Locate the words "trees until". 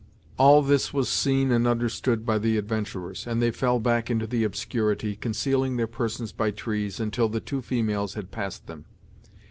6.49-7.29